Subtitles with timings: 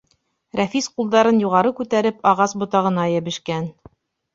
[0.59, 3.75] Рәфис ҡулдарын юғары күтәреп ағас ботағына йәбешкән.